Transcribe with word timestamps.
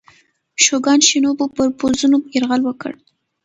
شوګان 0.63 0.99
شینوبو 1.07 1.45
پر 1.55 1.67
پوځونو 1.79 2.17
یرغل 2.33 2.61
وکړ. 2.65 2.91